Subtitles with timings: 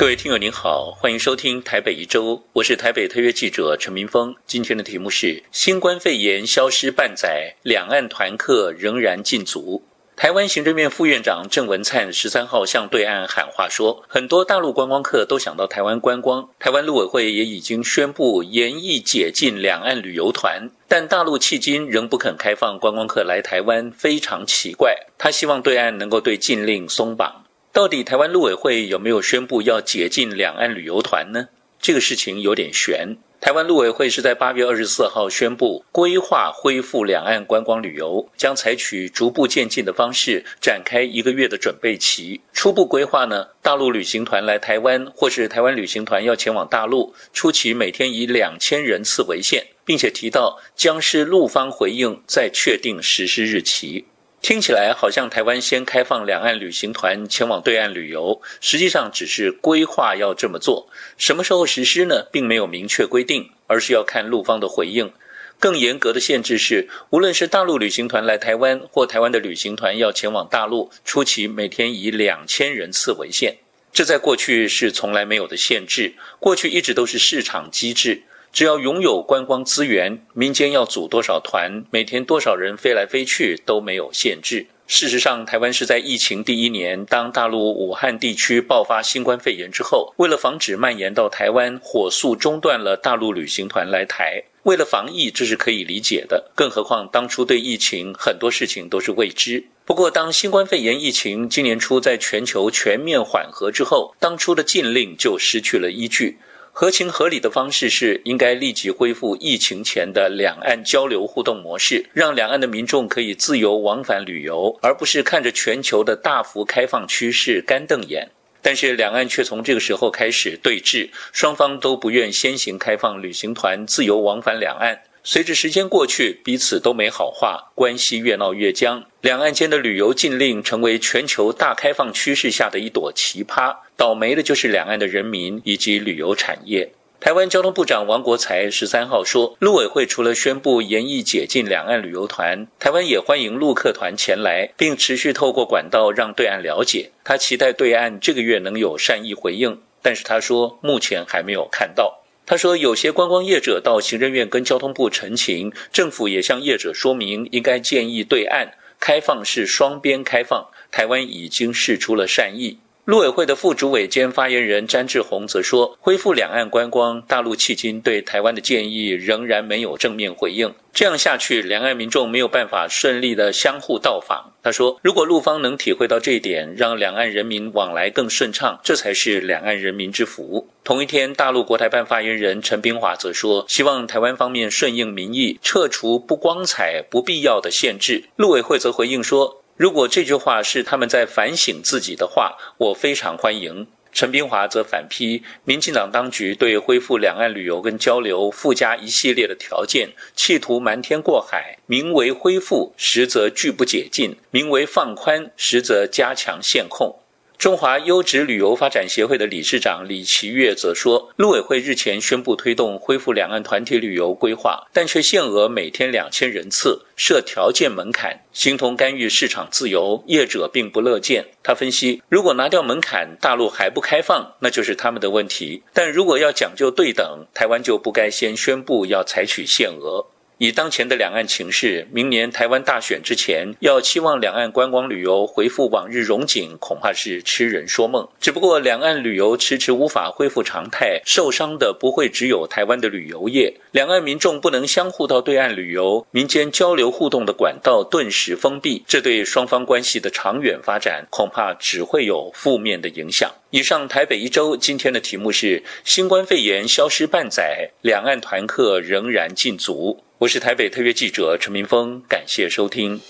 [0.00, 4.34] 各位听友您好，欢迎收听台北一周，我是台北特约记者陈明峰。
[4.46, 9.82] 今天的题目是：新冠肺炎消失半载，两岸团客仍然禁足。
[10.16, 24.96] 台湾行政院副院长郑文灿十三号向对岸喊话说，很多大陆观光客都想到台湾观光，台湾陆委会也已经宣布严议解禁两岸旅游团，但大陆迄今仍不肯开放观光客来台湾，非常奇怪。
[25.18, 27.44] 他希望对岸能够对禁令松绑。
[27.72, 31.46] 到底台湾陆委会有没有宣布要解禁两岸旅游团呢？
[31.80, 33.16] 这个事情有点悬。
[33.40, 42.40] 台湾陆委会是在八月二十四号宣布规划恢复两岸观光旅游，将采取逐步渐进的方式展开一个月的准备期。
[42.52, 54.04] 初步规划呢，大陆旅行团来台湾，或是台湾旅行团要前往大陆，初期每天以两千人次为限，并且提到将是陆方回应再确定实施日期。
[54.42, 60.88] 听起来好像台湾先开放两岸旅行团前往对岸旅游，实际上只是规划要这么做。
[61.18, 62.24] 什么时候实施呢？
[62.32, 65.12] 并没有明确规定，而是要看陆方的回应。
[65.58, 73.58] 更严格的限制是，无论是大陆旅行团来台湾，或台湾的旅行团要前往大陆，初期每天以两千人次为限。
[73.92, 78.22] 这在过去是从来没有的限制，过去一直都是市场机制。
[78.52, 84.66] 只要拥有观光资源，民间要组多少团，每天多少人飞来飞去都没有限制。
[84.88, 94.42] 事实上，台湾是在疫情第一年，当大陆武汉地区爆发新冠肺炎之后，为了防止蔓延到台湾，火速中断了大陆旅行团来台。
[94.64, 96.50] 为了防疫，这是可以理解的。
[96.56, 99.64] 更何况当初对疫情很多事情都是未知。
[99.84, 106.38] 不过，当新冠肺炎疫情今年初在全球全面缓和之后，当初的禁令就失去了依据。
[106.72, 118.30] 合情合理的方式是，应该立即恢复疫情前的两岸交流互动模式，让两岸的民众可以自由往返旅游，而不是看着全球的大幅开放趋势干瞪眼。
[118.62, 125.00] 但是，两岸却从这个时候开始对峙，双方都不愿先行开放旅行团自由往返两岸。
[125.22, 129.04] 随着时间过去，彼此都没好话，关系越闹越僵。
[129.20, 136.92] 两岸间的旅游禁令成为全球大开放趋势下的一朵奇葩，倒霉的就是两岸的人民以及旅游产业。
[137.20, 147.10] 台湾交通部长王国才十三号说，陆委会除了宣布严议解禁两岸旅游团，台湾也欢迎陆客团前来，并持续透过管道让对岸了解。
[147.22, 152.19] 他期待对岸这个月能有善意回应，但是他说目前还没有看到。
[152.46, 162.78] 他说，有些观光业者到行政院跟交通部陈情，政府也向业者说明，应该建议对岸开放是双边开放，台湾已经示出了善意。
[163.06, 170.74] 陆委会的副主委兼发言人詹志宏则说，恢复两岸观光，大陆迄今对台湾的建议仍然没有正面回应。
[170.92, 174.52] 这样下去，两岸民众没有办法顺利的相互到访。
[174.62, 180.68] 他说，如果陆方能体会到这一点，让两岸人民往来更顺畅，这才是两岸人民之福。
[180.84, 188.24] 同一天，大陆国台办发言人陈冰华则说，希望台湾方面顺应民意，撤除不光彩、不必要的限制。
[188.36, 189.59] 陆委会则回应说。
[189.80, 193.86] 如果这句话是他们在反省自己的话，我非常欢迎。
[194.12, 207.18] 陈冰华则反批，民进党当局对恢复两岸旅游跟交流附加一系列的条件，企图瞒天过海，名为恢复，实则拒不解禁；名为放宽，实则加强限控。
[207.60, 221.44] 中华优质旅游发展协会的理事长李奇月则说，陆委会日前宣布推动恢复两岸团体旅游规划，但却限额每天两千人次，设条件门槛，形同干预市场自由，业者并不乐见。
[221.62, 230.24] 他分析，如果拿掉门槛，大陆还不开放，那就是他们的问题；但如果要讲究对等，台湾就不该先宣布要采取限额。
[230.60, 238.28] 以当前的两岸情势，明年台湾大选之前，要期望两岸观光旅游恢复往日荣景，恐怕是痴人说梦。
[238.42, 243.72] 只不过，两岸旅游迟迟无法恢复常态，受伤的不会只有台湾的旅游业。
[243.90, 253.50] 两岸民众不能相互到对岸旅游，民间交流互动的管道顿时封闭，这对双方关系的长远发展，恐怕只会有负面的影响。
[253.70, 260.22] 以上台北一周今天的题目是：新冠肺炎消失半载，两岸团客仍然禁足。
[260.40, 263.20] 我是台北特约记者陈明峰，感谢收听。